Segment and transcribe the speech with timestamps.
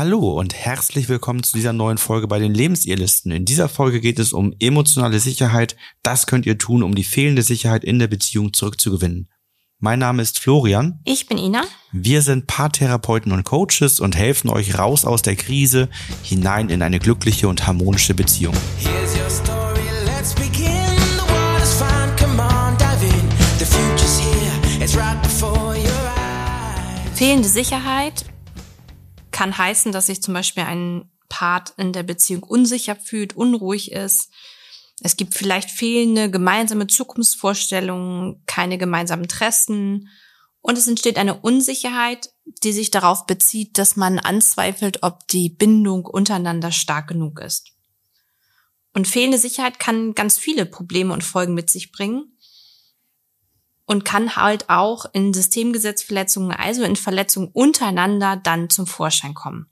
[0.00, 3.32] Hallo und herzlich willkommen zu dieser neuen Folge bei den Lebensirrlisten.
[3.32, 5.76] In dieser Folge geht es um emotionale Sicherheit.
[6.02, 9.28] Das könnt ihr tun, um die fehlende Sicherheit in der Beziehung zurückzugewinnen.
[9.78, 11.00] Mein Name ist Florian.
[11.04, 11.64] Ich bin Ina.
[11.92, 15.90] Wir sind Paartherapeuten und Coaches und helfen euch raus aus der Krise
[16.22, 18.54] hinein in eine glückliche und harmonische Beziehung.
[27.14, 28.29] Fehlende Sicherheit
[29.40, 34.28] kann heißen, dass sich zum Beispiel ein Part in der Beziehung unsicher fühlt, unruhig ist.
[35.00, 40.10] Es gibt vielleicht fehlende gemeinsame Zukunftsvorstellungen, keine gemeinsamen Interessen
[40.60, 46.04] und es entsteht eine Unsicherheit, die sich darauf bezieht, dass man anzweifelt, ob die Bindung
[46.04, 47.70] untereinander stark genug ist.
[48.92, 52.29] Und fehlende Sicherheit kann ganz viele Probleme und Folgen mit sich bringen
[53.90, 59.68] und kann halt auch in Systemgesetzverletzungen, also in Verletzungen untereinander dann zum Vorschein kommen.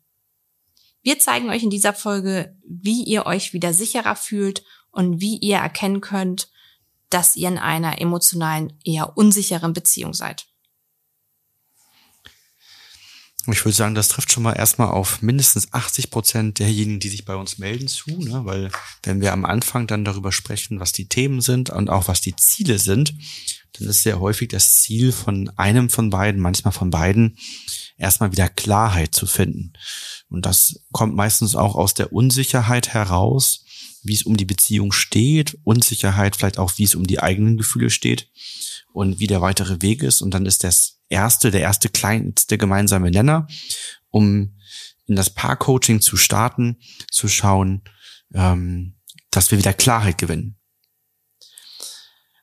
[1.04, 5.58] Wir zeigen euch in dieser Folge, wie ihr euch wieder sicherer fühlt und wie ihr
[5.58, 6.50] erkennen könnt,
[7.11, 10.47] dass ihr in einer emotionalen, eher unsicheren Beziehung seid.
[13.47, 17.25] Ich würde sagen, das trifft schon mal erstmal auf mindestens 80 Prozent derjenigen, die sich
[17.25, 18.45] bei uns melden zu, ne?
[18.45, 18.70] weil
[19.05, 22.36] wenn wir am Anfang dann darüber sprechen, was die Themen sind und auch was die
[22.36, 23.14] Ziele sind,
[23.72, 27.39] dann ist sehr häufig das Ziel von einem von beiden, manchmal von beiden,
[27.97, 29.73] erstmal wieder Klarheit zu finden.
[30.28, 33.64] Und das kommt meistens auch aus der Unsicherheit heraus,
[34.02, 37.91] wie es um die Beziehung steht, Unsicherheit vielleicht auch, wie es um die eigenen Gefühle
[37.91, 38.28] steht
[38.98, 40.22] und wie der weitere Weg ist.
[40.22, 43.46] Und dann ist das erste, der erste kleinste gemeinsame Nenner,
[44.08, 44.58] um
[45.06, 47.82] in das Paar-Coaching zu starten, zu schauen,
[48.34, 48.96] ähm,
[49.30, 50.56] dass wir wieder Klarheit gewinnen.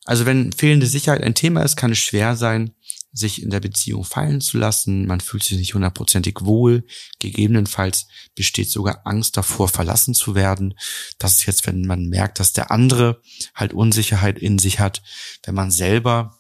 [0.05, 2.73] Also wenn fehlende Sicherheit ein Thema ist, kann es schwer sein,
[3.11, 5.07] sich in der Beziehung fallen zu lassen.
[5.07, 6.85] Man fühlt sich nicht hundertprozentig wohl.
[7.19, 10.73] Gegebenenfalls besteht sogar Angst davor, verlassen zu werden.
[11.17, 13.21] Das ist jetzt, wenn man merkt, dass der andere
[13.53, 15.01] halt Unsicherheit in sich hat.
[15.43, 16.39] Wenn man selber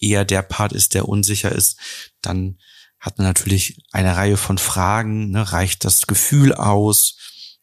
[0.00, 1.78] eher der Part ist, der unsicher ist,
[2.22, 2.58] dann
[2.98, 5.30] hat man natürlich eine Reihe von Fragen.
[5.30, 5.52] Ne?
[5.52, 7.16] Reicht das Gefühl aus?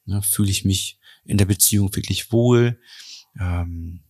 [0.06, 0.22] Ne?
[0.22, 2.80] Fühle ich mich in der Beziehung wirklich wohl?
[3.40, 4.04] Ähm,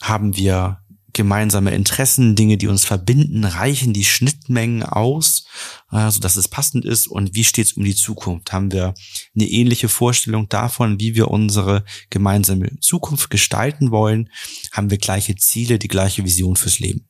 [0.00, 0.82] haben wir
[1.12, 5.44] gemeinsame Interessen, Dinge, die uns verbinden, reichen die Schnittmengen aus,
[5.90, 8.52] äh, so dass es passend ist und wie steht es um die Zukunft?
[8.52, 8.94] Haben wir
[9.34, 14.30] eine ähnliche Vorstellung davon, wie wir unsere gemeinsame Zukunft gestalten wollen?
[14.72, 17.08] Haben wir gleiche Ziele, die gleiche Vision fürs Leben?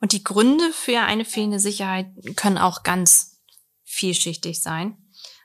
[0.00, 3.40] Und die Gründe für eine fehlende Sicherheit können auch ganz
[3.84, 4.96] vielschichtig sein.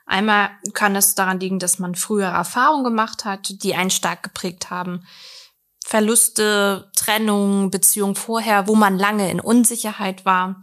[0.06, 4.70] Einmal kann es daran liegen, dass man frühere Erfahrungen gemacht hat, die einen stark geprägt
[4.70, 5.06] haben.
[5.84, 10.62] Verluste, Trennung, Beziehung vorher, wo man lange in Unsicherheit war.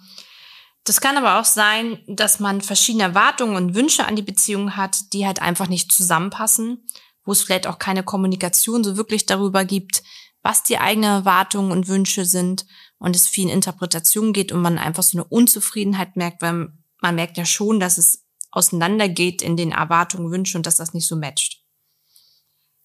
[0.84, 5.14] Das kann aber auch sein, dass man verschiedene Erwartungen und Wünsche an die Beziehung hat,
[5.14, 6.88] die halt einfach nicht zusammenpassen,
[7.24, 10.02] wo es vielleicht auch keine Kommunikation so wirklich darüber gibt,
[10.42, 12.66] was die eigenen Erwartungen und Wünsche sind
[13.02, 16.70] und es viel in Interpretation geht und man einfach so eine Unzufriedenheit merkt, weil
[17.02, 21.08] man merkt ja schon, dass es auseinandergeht in den Erwartungen, Wünschen und dass das nicht
[21.08, 21.64] so matcht.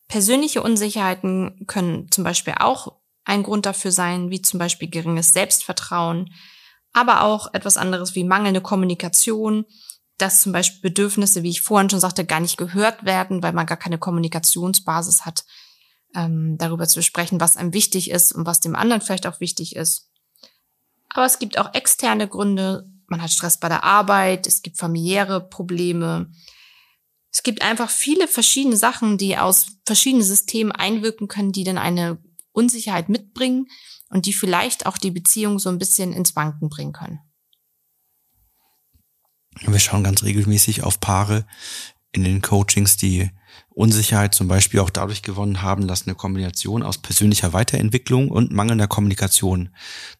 [0.08, 6.32] Persönliche Unsicherheiten können zum Beispiel auch ein Grund dafür sein, wie zum Beispiel geringes Selbstvertrauen,
[6.94, 9.66] aber auch etwas anderes wie mangelnde Kommunikation,
[10.16, 13.66] dass zum Beispiel Bedürfnisse, wie ich vorhin schon sagte, gar nicht gehört werden, weil man
[13.66, 15.44] gar keine Kommunikationsbasis hat,
[16.16, 19.76] ähm, darüber zu sprechen, was einem wichtig ist und was dem anderen vielleicht auch wichtig
[19.76, 20.10] ist.
[21.10, 22.90] Aber es gibt auch externe Gründe.
[23.06, 26.32] Man hat Stress bei der Arbeit, es gibt familiäre Probleme,
[27.30, 32.18] es gibt einfach viele verschiedene Sachen, die aus verschiedenen Systemen einwirken können, die dann eine
[32.52, 33.66] Unsicherheit mitbringen
[34.08, 37.20] und die vielleicht auch die Beziehung so ein bisschen ins Wanken bringen können.
[39.60, 41.46] Wir schauen ganz regelmäßig auf Paare
[42.12, 43.30] in den Coachings, die
[43.76, 48.88] Unsicherheit zum Beispiel auch dadurch gewonnen haben, dass eine Kombination aus persönlicher Weiterentwicklung und mangelnder
[48.88, 49.68] Kommunikation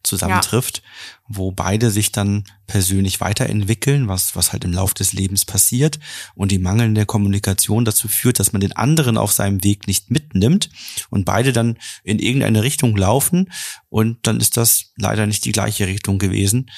[0.03, 0.83] zusammentrifft, ja.
[1.27, 5.97] wo beide sich dann persönlich weiterentwickeln, was, was halt im Lauf des Lebens passiert
[6.35, 10.69] und die mangelnde Kommunikation dazu führt, dass man den anderen auf seinem Weg nicht mitnimmt
[11.09, 13.51] und beide dann in irgendeine Richtung laufen
[13.89, 16.69] und dann ist das leider nicht die gleiche Richtung gewesen.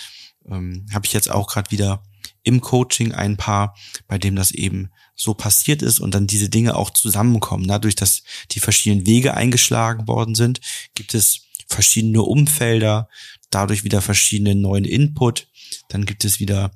[0.49, 2.03] Ähm, Habe ich jetzt auch gerade wieder
[2.44, 3.75] im Coaching ein Paar,
[4.07, 7.68] bei dem das eben so passiert ist und dann diese Dinge auch zusammenkommen.
[7.68, 10.62] Dadurch, dass die verschiedenen Wege eingeschlagen worden sind,
[10.95, 13.10] gibt es verschiedene Umfelder,
[13.50, 15.48] dadurch wieder verschiedene neuen Input,
[15.89, 16.71] dann gibt es wieder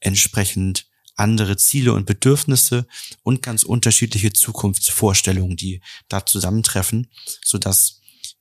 [0.00, 2.86] entsprechend andere Ziele und Bedürfnisse
[3.22, 7.08] und ganz unterschiedliche Zukunftsvorstellungen, die da zusammentreffen,
[7.44, 8.00] so dass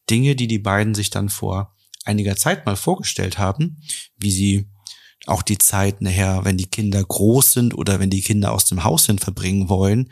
[0.09, 1.75] Dinge, die die beiden sich dann vor
[2.05, 3.81] einiger Zeit mal vorgestellt haben,
[4.17, 4.67] wie sie
[5.27, 8.83] auch die Zeit nachher, wenn die Kinder groß sind oder wenn die Kinder aus dem
[8.83, 10.11] Haus hin verbringen wollen,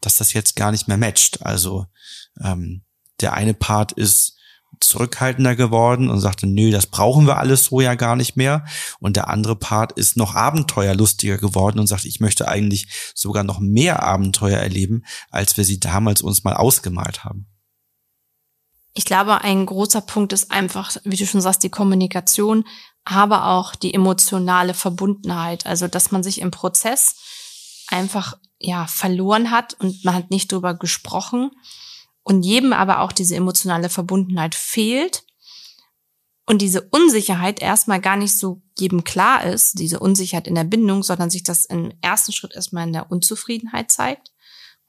[0.00, 1.44] dass das jetzt gar nicht mehr matcht.
[1.44, 1.86] Also
[2.42, 2.82] ähm,
[3.20, 4.38] der eine Part ist
[4.80, 8.64] zurückhaltender geworden und sagte, nö, das brauchen wir alles so ja gar nicht mehr.
[9.00, 13.58] Und der andere Part ist noch abenteuerlustiger geworden und sagt, ich möchte eigentlich sogar noch
[13.58, 17.46] mehr Abenteuer erleben, als wir sie damals uns mal ausgemalt haben.
[18.94, 22.64] Ich glaube, ein großer Punkt ist einfach, wie du schon sagst, die Kommunikation,
[23.04, 25.66] aber auch die emotionale Verbundenheit.
[25.66, 27.16] Also, dass man sich im Prozess
[27.88, 31.50] einfach, ja, verloren hat und man hat nicht drüber gesprochen
[32.22, 35.24] und jedem aber auch diese emotionale Verbundenheit fehlt
[36.44, 41.02] und diese Unsicherheit erstmal gar nicht so jedem klar ist, diese Unsicherheit in der Bindung,
[41.02, 44.32] sondern sich das im ersten Schritt erstmal in der Unzufriedenheit zeigt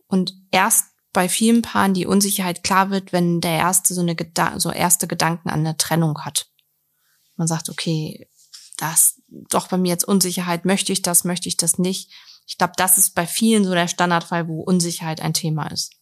[0.08, 4.16] und erst bei vielen Paaren die Unsicherheit klar wird, wenn der erste so eine
[4.58, 6.48] so erste Gedanken an eine Trennung hat.
[7.40, 8.28] Man sagt, okay,
[8.78, 12.12] das doch bei mir jetzt Unsicherheit, möchte ich das, möchte ich das nicht.
[12.46, 15.94] Ich glaube, das ist bei vielen so der Standardfall, wo Unsicherheit ein Thema ist.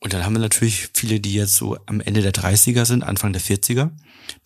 [0.00, 3.32] Und dann haben wir natürlich viele, die jetzt so am Ende der 30er sind, Anfang
[3.32, 3.92] der 40er,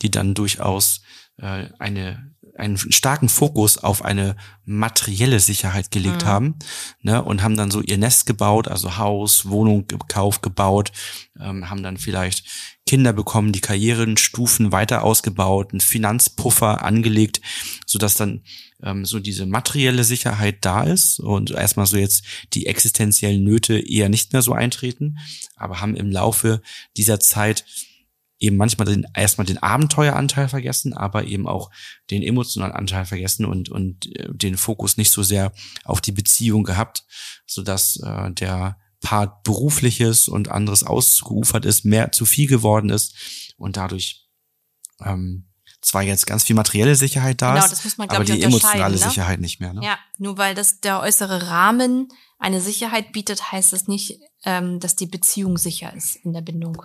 [0.02, 1.00] die dann durchaus
[1.38, 6.26] äh, eine einen starken Fokus auf eine materielle Sicherheit gelegt mhm.
[6.26, 6.54] haben
[7.00, 10.92] ne, und haben dann so ihr Nest gebaut, also Haus, Wohnung gekauft, gebaut,
[11.40, 12.44] ähm, haben dann vielleicht
[12.86, 17.40] Kinder bekommen, die Karrierenstufen weiter ausgebaut, einen Finanzpuffer angelegt,
[17.86, 18.42] so dass dann
[18.82, 24.08] ähm, so diese materielle Sicherheit da ist und erstmal so jetzt die existenziellen Nöte eher
[24.08, 25.18] nicht mehr so eintreten,
[25.56, 26.60] aber haben im Laufe
[26.96, 27.64] dieser Zeit
[28.38, 31.70] eben manchmal den, erstmal den Abenteueranteil vergessen, aber eben auch
[32.10, 35.52] den emotionalen Anteil vergessen und, und äh, den Fokus nicht so sehr
[35.84, 37.04] auf die Beziehung gehabt,
[37.46, 43.54] so dass äh, der Part berufliches und anderes ausgeufert ist, mehr zu viel geworden ist
[43.56, 44.26] und dadurch
[45.04, 45.48] ähm,
[45.80, 48.96] zwar jetzt ganz viel materielle Sicherheit da genau, ist, das muss man, aber die emotionale
[48.96, 49.00] ne?
[49.00, 49.72] Sicherheit nicht mehr.
[49.72, 49.84] Ne?
[49.84, 52.08] Ja, nur weil das der äußere Rahmen
[52.38, 56.84] eine Sicherheit bietet, heißt das nicht, ähm, dass die Beziehung sicher ist in der Bindung.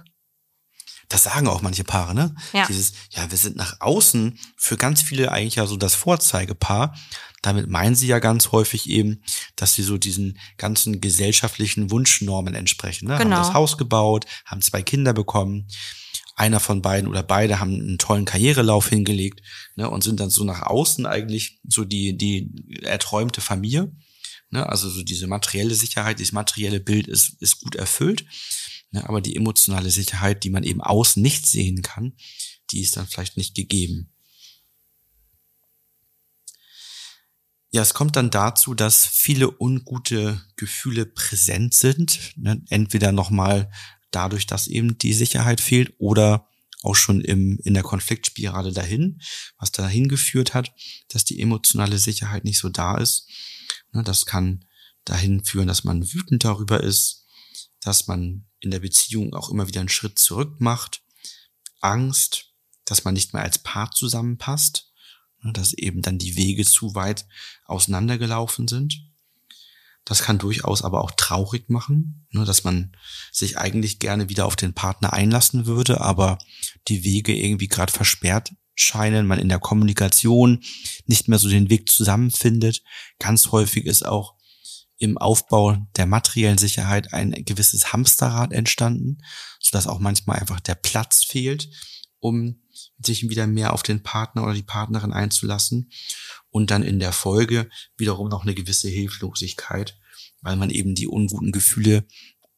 [1.14, 2.34] Das sagen auch manche Paare, ne?
[2.54, 2.66] Ja.
[2.66, 6.98] Dieses, ja, wir sind nach außen für ganz viele eigentlich ja so das Vorzeigepaar.
[7.44, 9.22] Damit meinen sie ja ganz häufig eben,
[9.56, 13.08] dass sie so diesen ganzen gesellschaftlichen Wunschnormen entsprechen.
[13.08, 13.20] Ne?
[13.20, 13.36] Genau.
[13.36, 15.68] Haben das Haus gebaut, haben zwei Kinder bekommen
[16.36, 19.44] einer von beiden oder beide haben einen tollen Karrierelauf hingelegt
[19.76, 23.92] ne, und sind dann so nach außen eigentlich so die, die erträumte Familie.
[24.50, 28.26] Ne, also so diese materielle Sicherheit, dieses materielle Bild ist, ist gut erfüllt.
[28.94, 32.14] Ne, aber die emotionale Sicherheit, die man eben außen nicht sehen kann,
[32.70, 34.12] die ist dann vielleicht nicht gegeben.
[37.72, 42.34] Ja, es kommt dann dazu, dass viele ungute Gefühle präsent sind.
[42.36, 42.62] Ne?
[42.70, 43.72] Entweder nochmal
[44.12, 46.48] dadurch, dass eben die Sicherheit fehlt oder
[46.84, 49.22] auch schon im, in der Konfliktspirale dahin,
[49.58, 50.72] was dahin geführt hat,
[51.08, 53.28] dass die emotionale Sicherheit nicht so da ist.
[53.92, 54.66] Ne, das kann
[55.04, 57.26] dahin führen, dass man wütend darüber ist,
[57.80, 61.02] dass man in der Beziehung auch immer wieder einen Schritt zurück macht,
[61.82, 62.54] Angst,
[62.86, 64.92] dass man nicht mehr als Paar zusammenpasst,
[65.42, 67.26] ne, dass eben dann die Wege zu weit
[67.66, 69.10] auseinandergelaufen sind.
[70.06, 72.96] Das kann durchaus aber auch traurig machen, ne, dass man
[73.32, 76.38] sich eigentlich gerne wieder auf den Partner einlassen würde, aber
[76.88, 80.64] die Wege irgendwie gerade versperrt scheinen, man in der Kommunikation
[81.06, 82.84] nicht mehr so den Weg zusammenfindet.
[83.20, 84.36] Ganz häufig ist auch
[84.98, 89.20] im Aufbau der materiellen Sicherheit ein gewisses Hamsterrad entstanden,
[89.60, 91.70] sodass auch manchmal einfach der Platz fehlt,
[92.20, 92.62] um
[93.00, 95.92] sich wieder mehr auf den Partner oder die Partnerin einzulassen
[96.50, 99.98] und dann in der Folge wiederum noch eine gewisse Hilflosigkeit,
[100.42, 102.08] weil man eben die unguten Gefühle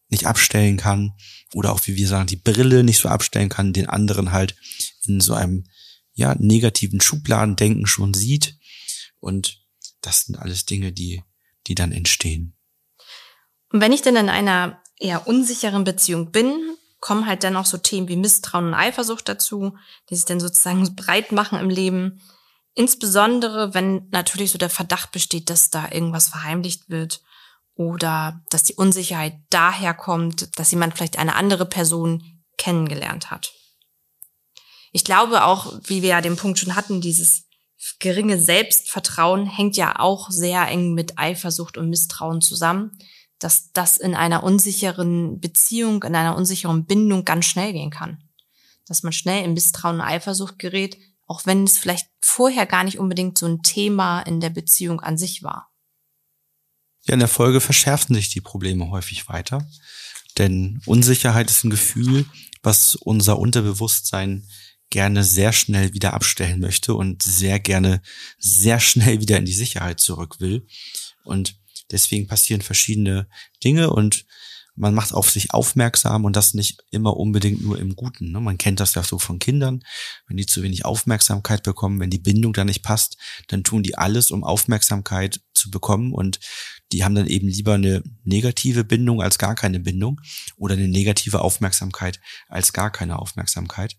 [0.09, 1.13] nicht abstellen kann
[1.53, 4.55] oder auch, wie wir sagen, die Brille nicht so abstellen kann, den anderen halt
[5.01, 5.65] in so einem
[6.13, 8.57] ja negativen Schubladendenken schon sieht.
[9.19, 9.65] Und
[10.01, 11.23] das sind alles Dinge, die
[11.67, 12.55] die dann entstehen.
[13.71, 17.77] Und wenn ich denn in einer eher unsicheren Beziehung bin, kommen halt dann auch so
[17.77, 19.77] Themen wie Misstrauen und Eifersucht dazu,
[20.09, 22.21] die sich dann sozusagen breit machen im Leben.
[22.73, 27.21] Insbesondere, wenn natürlich so der Verdacht besteht, dass da irgendwas verheimlicht wird
[27.75, 33.53] oder dass die Unsicherheit daher kommt, dass jemand vielleicht eine andere Person kennengelernt hat.
[34.91, 37.44] Ich glaube auch, wie wir ja den Punkt schon hatten, dieses
[37.99, 42.97] geringe Selbstvertrauen hängt ja auch sehr eng mit Eifersucht und Misstrauen zusammen,
[43.39, 48.23] dass das in einer unsicheren Beziehung, in einer unsicheren Bindung ganz schnell gehen kann.
[48.87, 52.99] Dass man schnell in Misstrauen und Eifersucht gerät, auch wenn es vielleicht vorher gar nicht
[52.99, 55.71] unbedingt so ein Thema in der Beziehung an sich war.
[57.05, 59.67] Ja, in der Folge verschärfen sich die Probleme häufig weiter,
[60.37, 62.25] denn Unsicherheit ist ein Gefühl,
[62.63, 64.47] was unser Unterbewusstsein
[64.89, 68.01] gerne sehr schnell wieder abstellen möchte und sehr gerne
[68.37, 70.67] sehr schnell wieder in die Sicherheit zurück will.
[71.23, 71.59] Und
[71.91, 73.27] deswegen passieren verschiedene
[73.63, 74.25] Dinge und
[74.75, 78.31] man macht auf sich aufmerksam und das nicht immer unbedingt nur im Guten.
[78.31, 78.41] Ne?
[78.41, 79.81] Man kennt das ja so von Kindern,
[80.27, 83.97] wenn die zu wenig Aufmerksamkeit bekommen, wenn die Bindung da nicht passt, dann tun die
[83.97, 86.39] alles, um Aufmerksamkeit zu bekommen und
[86.91, 90.21] die haben dann eben lieber eine negative Bindung als gar keine Bindung
[90.57, 93.95] oder eine negative Aufmerksamkeit als gar keine Aufmerksamkeit.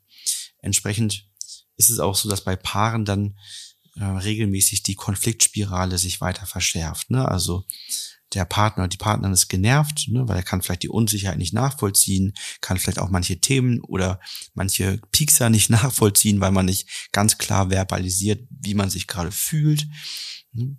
[0.66, 1.28] Entsprechend
[1.76, 3.38] ist es auch so, dass bei Paaren dann
[3.94, 7.10] äh, regelmäßig die Konfliktspirale sich weiter verschärft.
[7.10, 7.26] Ne?
[7.26, 7.64] Also
[8.34, 12.34] der Partner, die Partnerin ist genervt, ne, weil er kann vielleicht die Unsicherheit nicht nachvollziehen,
[12.60, 14.20] kann vielleicht auch manche Themen oder
[14.54, 19.86] manche Piekser nicht nachvollziehen, weil man nicht ganz klar verbalisiert, wie man sich gerade fühlt.
[20.52, 20.76] Ne.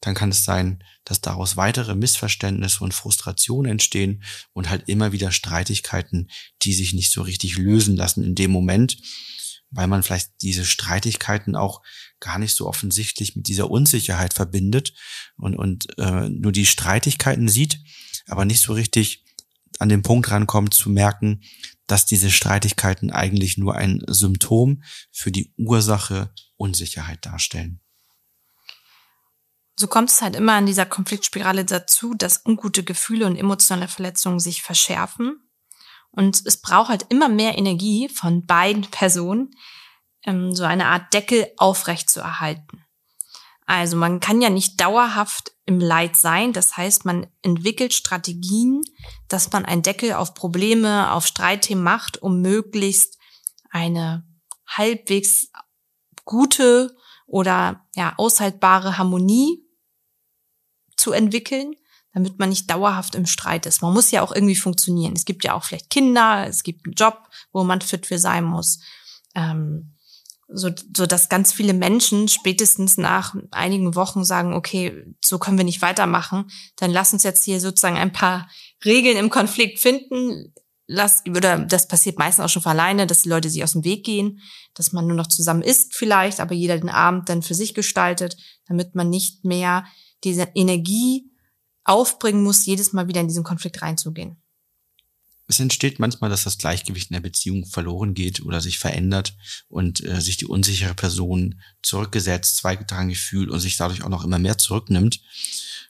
[0.00, 5.30] Dann kann es sein, dass daraus weitere Missverständnisse und Frustrationen entstehen und halt immer wieder
[5.30, 6.30] Streitigkeiten,
[6.62, 8.96] die sich nicht so richtig lösen lassen in dem Moment,
[9.70, 11.82] weil man vielleicht diese Streitigkeiten auch
[12.18, 14.94] gar nicht so offensichtlich mit dieser Unsicherheit verbindet
[15.36, 17.78] und, und äh, nur die Streitigkeiten sieht,
[18.26, 19.24] aber nicht so richtig
[19.78, 21.42] an den Punkt rankommt zu merken,
[21.86, 27.80] dass diese Streitigkeiten eigentlich nur ein Symptom für die Ursache Unsicherheit darstellen.
[29.80, 34.38] So kommt es halt immer an dieser Konfliktspirale dazu, dass ungute Gefühle und emotionale Verletzungen
[34.38, 35.40] sich verschärfen.
[36.10, 39.56] Und es braucht halt immer mehr Energie von beiden Personen,
[40.26, 42.84] ähm, so eine Art Deckel aufrecht zu erhalten.
[43.64, 46.52] Also man kann ja nicht dauerhaft im Leid sein.
[46.52, 48.82] Das heißt, man entwickelt Strategien,
[49.28, 53.16] dass man einen Deckel auf Probleme, auf Streitthemen macht, um möglichst
[53.70, 54.28] eine
[54.66, 55.50] halbwegs
[56.26, 56.94] gute
[57.26, 59.64] oder ja aushaltbare Harmonie
[61.00, 61.74] zu entwickeln,
[62.12, 63.82] damit man nicht dauerhaft im Streit ist.
[63.82, 65.14] Man muss ja auch irgendwie funktionieren.
[65.14, 68.44] Es gibt ja auch vielleicht Kinder, es gibt einen Job, wo man fit für sein
[68.44, 68.80] muss.
[69.34, 69.94] Ähm,
[70.52, 75.64] so, so dass ganz viele Menschen spätestens nach einigen Wochen sagen, okay, so können wir
[75.64, 78.48] nicht weitermachen, dann lass uns jetzt hier sozusagen ein paar
[78.84, 80.52] Regeln im Konflikt finden.
[80.88, 83.84] Lass, oder das passiert meistens auch schon von alleine, dass die Leute sich aus dem
[83.84, 84.40] Weg gehen,
[84.74, 88.36] dass man nur noch zusammen isst vielleicht, aber jeder den Abend dann für sich gestaltet,
[88.66, 89.84] damit man nicht mehr
[90.24, 91.30] diese Energie
[91.84, 94.40] aufbringen muss, jedes Mal wieder in diesen Konflikt reinzugehen
[95.50, 99.36] es entsteht manchmal, dass das Gleichgewicht in der Beziehung verloren geht oder sich verändert
[99.68, 104.38] und äh, sich die unsichere Person zurückgesetzt, zweigetragen fühlt und sich dadurch auch noch immer
[104.38, 105.20] mehr zurücknimmt.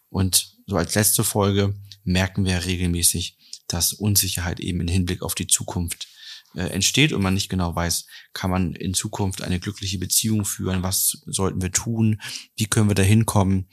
[0.08, 3.37] Und so als letzte Folge merken wir regelmäßig,
[3.68, 6.08] dass Unsicherheit eben im Hinblick auf die Zukunft
[6.54, 10.82] äh, entsteht und man nicht genau weiß, kann man in Zukunft eine glückliche Beziehung führen,
[10.82, 12.20] was sollten wir tun,
[12.56, 13.68] wie können wir da hinkommen,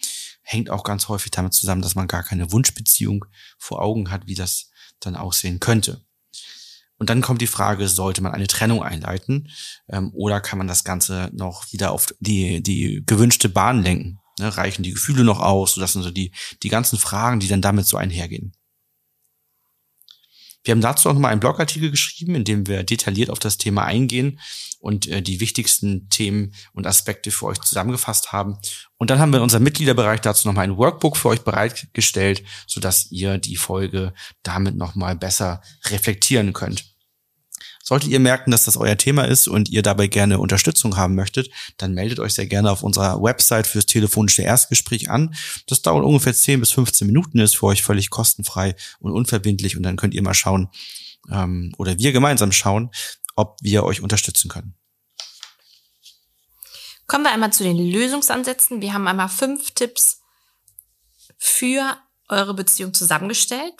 [0.48, 3.25] hängt auch ganz häufig damit zusammen, dass man gar keine Wunschbeziehung
[3.58, 6.01] vor Augen hat, wie das dann aussehen könnte.
[6.98, 9.50] Und dann kommt die Frage, sollte man eine Trennung einleiten
[9.89, 14.20] ähm, oder kann man das Ganze noch wieder auf die, die gewünschte Bahn lenken?
[14.39, 15.75] Ne, reichen die Gefühle noch aus?
[15.75, 16.32] Das sind so die,
[16.63, 18.54] die ganzen Fragen, die dann damit so einhergehen.
[20.67, 23.86] Wir haben dazu auch nochmal einen Blogartikel geschrieben, in dem wir detailliert auf das Thema
[23.86, 24.39] eingehen
[24.79, 28.57] und äh, die wichtigsten Themen und Aspekte für euch zusammengefasst haben.
[28.97, 33.09] Und dann haben wir in unserem Mitgliederbereich dazu nochmal ein Workbook für euch bereitgestellt, sodass
[33.12, 36.97] ihr die Folge damit nochmal besser reflektieren könnt.
[37.88, 41.50] Solltet ihr merken, dass das euer Thema ist und ihr dabei gerne Unterstützung haben möchtet,
[41.77, 45.34] dann meldet euch sehr gerne auf unserer Website fürs telefonische Erstgespräch an.
[45.67, 49.84] Das dauert ungefähr 10 bis 15 Minuten, ist für euch völlig kostenfrei und unverbindlich und
[49.84, 50.67] dann könnt ihr mal schauen
[51.32, 52.91] ähm, oder wir gemeinsam schauen,
[53.38, 54.75] ob wir euch unterstützen können.
[57.08, 58.82] Kommen wir einmal zu den Lösungsansätzen.
[58.82, 60.20] Wir haben einmal fünf Tipps
[61.38, 61.96] für
[62.27, 63.75] eure Beziehung zusammengestellt.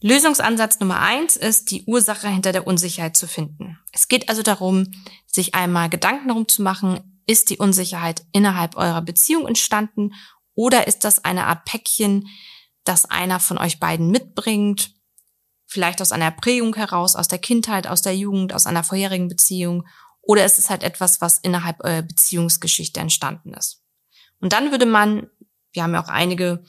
[0.00, 3.78] Lösungsansatz Nummer eins ist, die Ursache hinter der Unsicherheit zu finden.
[3.92, 4.86] Es geht also darum,
[5.26, 10.14] sich einmal Gedanken darum zu machen, ist die Unsicherheit innerhalb eurer Beziehung entstanden
[10.54, 12.28] oder ist das eine Art Päckchen,
[12.84, 14.94] das einer von euch beiden mitbringt,
[15.66, 19.86] vielleicht aus einer Prägung heraus, aus der Kindheit, aus der Jugend, aus einer vorherigen Beziehung
[20.22, 23.82] oder ist es halt etwas, was innerhalb eurer Beziehungsgeschichte entstanden ist.
[24.40, 25.28] Und dann würde man,
[25.72, 26.64] wir haben ja auch einige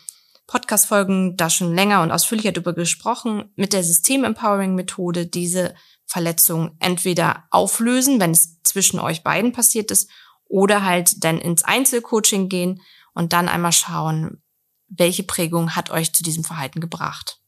[0.49, 5.75] Podcast-Folgen da schon länger und ausführlicher darüber gesprochen, mit der System-Empowering-Methode diese
[6.07, 10.09] Verletzung entweder auflösen, wenn es zwischen euch beiden passiert ist,
[10.45, 12.81] oder halt dann ins Einzelcoaching gehen
[13.13, 14.41] und dann einmal schauen,
[14.87, 17.39] welche Prägung hat euch zu diesem Verhalten gebracht.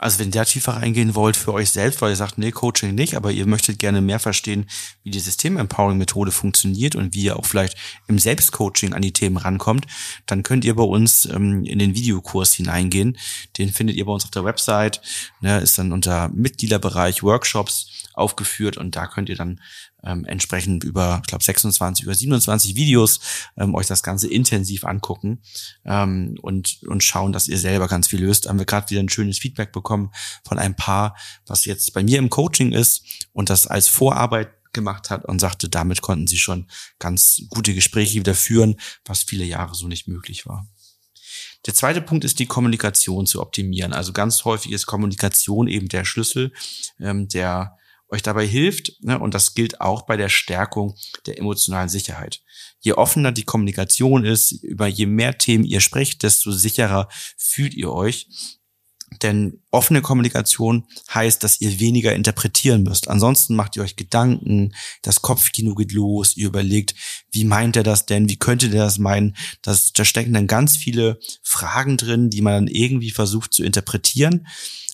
[0.00, 2.94] Also wenn ihr da tiefer reingehen wollt für euch selbst, weil ihr sagt, nee, Coaching
[2.94, 4.64] nicht, aber ihr möchtet gerne mehr verstehen,
[5.02, 7.76] wie die System-Empowering-Methode funktioniert und wie ihr auch vielleicht
[8.08, 9.86] im Selbstcoaching an die Themen rankommt,
[10.24, 13.18] dann könnt ihr bei uns ähm, in den Videokurs hineingehen.
[13.58, 15.02] Den findet ihr bei uns auf der Website.
[15.42, 19.60] Ne, ist dann unter Mitgliederbereich Workshops aufgeführt und da könnt ihr dann
[20.04, 23.20] ähm, entsprechend über, ich glaube, 26, über 27 Videos
[23.56, 25.42] ähm, euch das Ganze intensiv angucken
[25.84, 28.48] ähm, und, und schauen, dass ihr selber ganz viel löst.
[28.48, 30.10] Haben wir gerade wieder ein schönes Feedback bekommen
[30.46, 31.16] von einem Paar,
[31.46, 35.68] was jetzt bei mir im Coaching ist und das als Vorarbeit gemacht hat und sagte,
[35.68, 40.46] damit konnten sie schon ganz gute Gespräche wieder führen, was viele Jahre so nicht möglich
[40.46, 40.68] war.
[41.66, 43.92] Der zweite Punkt ist die Kommunikation zu optimieren.
[43.92, 46.52] Also ganz häufig ist Kommunikation eben der Schlüssel,
[46.98, 47.76] ähm, der
[48.10, 48.92] euch dabei hilft.
[49.00, 49.18] Ne?
[49.18, 52.40] Und das gilt auch bei der Stärkung der emotionalen Sicherheit.
[52.80, 57.92] Je offener die Kommunikation ist, über je mehr Themen ihr sprecht, desto sicherer fühlt ihr
[57.92, 58.28] euch.
[59.22, 63.08] Denn offene Kommunikation heißt, dass ihr weniger interpretieren müsst.
[63.08, 66.94] Ansonsten macht ihr euch Gedanken, das Kopfkino geht los, ihr überlegt,
[67.32, 69.36] wie meint er das denn, wie könnte der das meinen?
[69.62, 74.46] Das, da stecken dann ganz viele Fragen drin, die man dann irgendwie versucht zu interpretieren.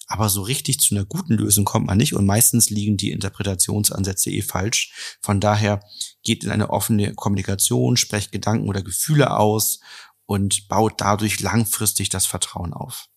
[0.07, 4.31] Aber so richtig zu einer guten Lösung kommt man nicht und meistens liegen die Interpretationsansätze
[4.31, 5.19] eh falsch.
[5.21, 5.81] Von daher
[6.23, 9.81] geht in eine offene Kommunikation, sprecht Gedanken oder Gefühle aus
[10.27, 13.09] und baut dadurch langfristig das Vertrauen auf.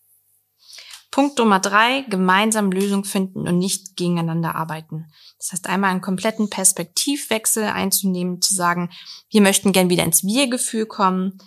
[1.12, 5.08] Punkt Nummer drei, gemeinsam Lösungen finden und nicht gegeneinander arbeiten.
[5.40, 8.92] Das heißt, einmal einen kompletten Perspektivwechsel einzunehmen, zu sagen,
[9.32, 11.40] wir möchten gern wieder ins Wir-Gefühl kommen,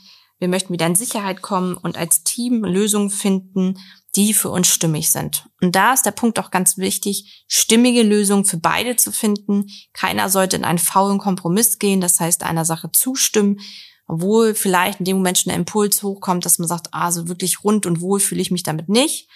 [0.43, 3.79] wir möchten wieder in Sicherheit kommen und als Team Lösungen finden,
[4.17, 5.47] die für uns stimmig sind.
[5.61, 9.69] Und da ist der Punkt auch ganz wichtig, stimmige Lösungen für beide zu finden.
[9.93, 13.61] Keiner sollte in einen faulen Kompromiss gehen, das heißt einer Sache zustimmen,
[14.09, 17.63] obwohl vielleicht in dem Moment schon der Impuls hochkommt, dass man sagt, ah, so wirklich
[17.63, 19.29] rund und wohl fühle ich mich damit nicht.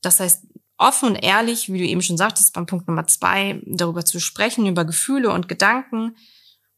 [0.00, 0.46] Das heißt,
[0.78, 4.64] offen und ehrlich, wie du eben schon sagtest, beim Punkt Nummer zwei, darüber zu sprechen,
[4.66, 6.16] über Gefühle und Gedanken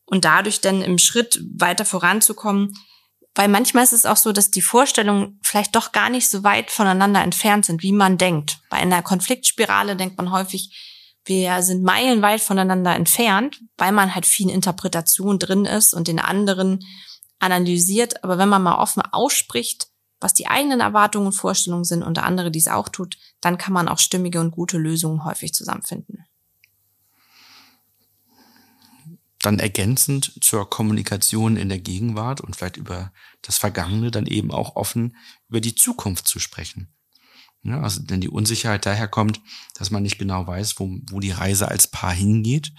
[0.07, 2.75] und dadurch dann im Schritt weiter voranzukommen,
[3.35, 6.71] weil manchmal ist es auch so, dass die Vorstellungen vielleicht doch gar nicht so weit
[6.71, 8.59] voneinander entfernt sind, wie man denkt.
[8.71, 14.51] Bei einer Konfliktspirale denkt man häufig, wir sind meilenweit voneinander entfernt, weil man halt viel
[14.51, 16.81] Interpretation drin ist und den anderen
[17.39, 18.25] analysiert.
[18.25, 19.89] Aber wenn man mal offen ausspricht,
[20.21, 23.73] was die eigenen Erwartungen und Vorstellungen sind und der andere dies auch tut, dann kann
[23.73, 26.25] man auch stimmige und gute Lösungen häufig zusammenfinden.
[29.43, 34.77] Dann ergänzend zur Kommunikation in der Gegenwart und vielleicht über das Vergangene dann eben auch
[34.77, 35.17] offen
[35.49, 36.93] über die Zukunft zu sprechen.
[37.63, 39.41] Ja, also wenn die Unsicherheit daher kommt,
[39.75, 42.73] dass man nicht genau weiß, wo, wo die Reise als Paar hingeht,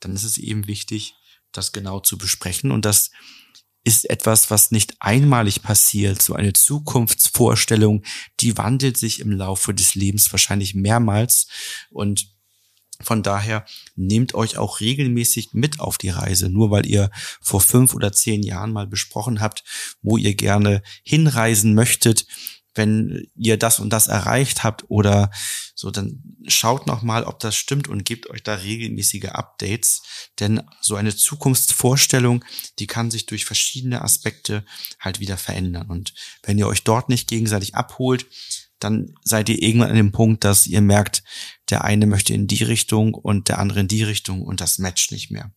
[0.00, 1.14] dann ist es eben wichtig,
[1.52, 2.70] das genau zu besprechen.
[2.70, 3.10] Und das
[3.82, 6.22] ist etwas, was nicht einmalig passiert.
[6.22, 8.04] So eine Zukunftsvorstellung,
[8.40, 11.48] die wandelt sich im Laufe des Lebens wahrscheinlich mehrmals.
[11.90, 12.28] Und
[13.02, 13.64] von daher
[13.96, 16.48] nehmt euch auch regelmäßig mit auf die Reise.
[16.48, 17.10] Nur weil ihr
[17.40, 19.64] vor fünf oder zehn Jahren mal besprochen habt,
[20.02, 22.26] wo ihr gerne hinreisen möchtet,
[22.74, 25.30] wenn ihr das und das erreicht habt oder
[25.74, 30.02] so, dann schaut noch mal, ob das stimmt und gebt euch da regelmäßige Updates,
[30.38, 32.44] denn so eine Zukunftsvorstellung,
[32.78, 34.64] die kann sich durch verschiedene Aspekte
[35.00, 38.26] halt wieder verändern und wenn ihr euch dort nicht gegenseitig abholt,
[38.78, 41.22] dann seid ihr irgendwann an dem Punkt, dass ihr merkt,
[41.70, 45.12] der eine möchte in die Richtung und der andere in die Richtung und das matcht
[45.12, 45.52] nicht mehr.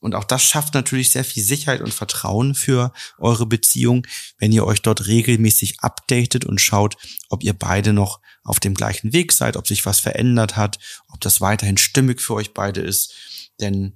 [0.00, 4.66] Und auch das schafft natürlich sehr viel Sicherheit und Vertrauen für eure Beziehung, wenn ihr
[4.66, 6.98] euch dort regelmäßig updatet und schaut,
[7.30, 10.78] ob ihr beide noch auf dem gleichen Weg seid, ob sich was verändert hat,
[11.08, 13.14] ob das weiterhin stimmig für euch beide ist.
[13.60, 13.94] Denn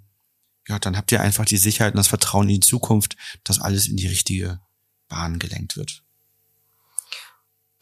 [0.66, 3.86] ja, dann habt ihr einfach die Sicherheit und das Vertrauen in die Zukunft, dass alles
[3.86, 4.60] in die richtige
[5.08, 6.04] Bahn gelenkt wird.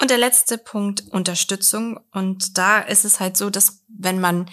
[0.01, 2.01] Und der letzte Punkt, Unterstützung.
[2.13, 4.51] Und da ist es halt so, dass wenn man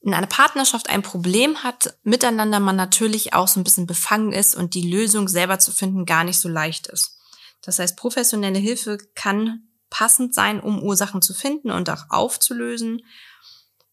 [0.00, 4.54] in einer Partnerschaft ein Problem hat, miteinander man natürlich auch so ein bisschen befangen ist
[4.54, 7.18] und die Lösung selber zu finden gar nicht so leicht ist.
[7.62, 13.00] Das heißt, professionelle Hilfe kann passend sein, um Ursachen zu finden und auch aufzulösen.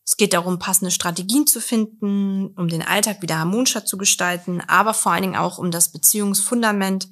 [0.04, 4.94] Es geht darum, passende Strategien zu finden, um den Alltag wieder harmonischer zu gestalten, aber
[4.94, 7.08] vor allen Dingen auch um das Beziehungsfundament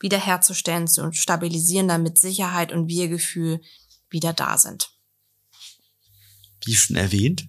[0.00, 3.60] wiederherzustellen, zu stabilisieren, damit Sicherheit und Wir-Gefühl
[4.08, 4.90] wieder da sind.
[6.64, 7.46] Wie schon erwähnt,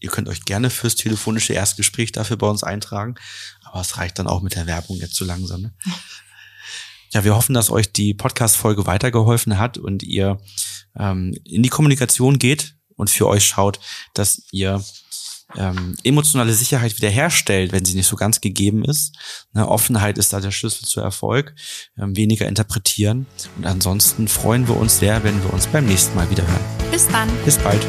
[0.00, 3.14] ihr könnt euch gerne fürs telefonische Erstgespräch dafür bei uns eintragen,
[3.62, 5.62] aber es reicht dann auch mit der Werbung jetzt so langsam.
[5.62, 5.74] Ne?
[7.12, 10.40] Ja, wir hoffen, dass euch die Podcast-Folge weitergeholfen hat und ihr
[10.96, 13.78] ähm, in die Kommunikation geht und für euch schaut,
[14.14, 14.84] dass ihr
[15.56, 19.16] ähm, emotionale Sicherheit wiederherstellt, wenn sie nicht so ganz gegeben ist.
[19.52, 21.54] Ne, Offenheit ist da der Schlüssel zu Erfolg,
[21.98, 23.26] ähm, weniger interpretieren.
[23.56, 26.64] Und ansonsten freuen wir uns sehr, wenn wir uns beim nächsten Mal wieder hören.
[26.90, 27.28] Bis dann.
[27.44, 27.84] Bis bald.